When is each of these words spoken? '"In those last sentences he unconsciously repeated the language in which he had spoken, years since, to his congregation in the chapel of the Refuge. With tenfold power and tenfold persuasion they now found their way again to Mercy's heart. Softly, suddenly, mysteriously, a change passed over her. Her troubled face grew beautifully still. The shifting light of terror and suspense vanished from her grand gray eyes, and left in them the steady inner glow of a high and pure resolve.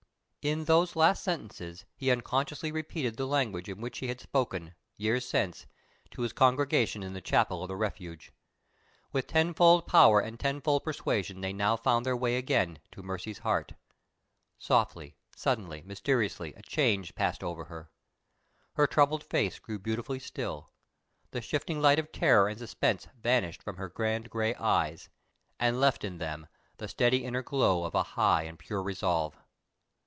'"In 0.51 0.65
those 0.65 0.95
last 0.95 1.23
sentences 1.23 1.85
he 1.95 2.09
unconsciously 2.09 2.71
repeated 2.71 3.15
the 3.15 3.27
language 3.27 3.69
in 3.69 3.79
which 3.79 3.99
he 3.99 4.07
had 4.07 4.19
spoken, 4.19 4.73
years 4.97 5.23
since, 5.23 5.67
to 6.09 6.23
his 6.23 6.33
congregation 6.33 7.03
in 7.03 7.13
the 7.13 7.21
chapel 7.21 7.61
of 7.61 7.67
the 7.67 7.75
Refuge. 7.75 8.31
With 9.11 9.27
tenfold 9.27 9.85
power 9.85 10.19
and 10.19 10.39
tenfold 10.39 10.83
persuasion 10.83 11.41
they 11.41 11.53
now 11.53 11.75
found 11.75 12.07
their 12.07 12.17
way 12.17 12.37
again 12.37 12.79
to 12.91 13.03
Mercy's 13.03 13.37
heart. 13.37 13.73
Softly, 14.57 15.15
suddenly, 15.35 15.83
mysteriously, 15.83 16.55
a 16.55 16.63
change 16.63 17.13
passed 17.13 17.43
over 17.43 17.65
her. 17.65 17.91
Her 18.73 18.87
troubled 18.87 19.23
face 19.23 19.59
grew 19.59 19.77
beautifully 19.77 20.17
still. 20.17 20.71
The 21.29 21.41
shifting 21.41 21.79
light 21.83 21.99
of 21.99 22.11
terror 22.11 22.47
and 22.47 22.57
suspense 22.57 23.05
vanished 23.15 23.61
from 23.61 23.77
her 23.77 23.89
grand 23.89 24.31
gray 24.31 24.55
eyes, 24.55 25.07
and 25.59 25.79
left 25.79 26.03
in 26.03 26.17
them 26.17 26.47
the 26.77 26.87
steady 26.87 27.25
inner 27.25 27.43
glow 27.43 27.83
of 27.83 27.93
a 27.93 28.01
high 28.17 28.41
and 28.45 28.57
pure 28.57 28.81
resolve. 28.81 29.37